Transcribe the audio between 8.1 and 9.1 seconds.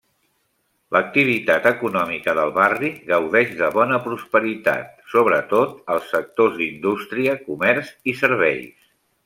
i serveis.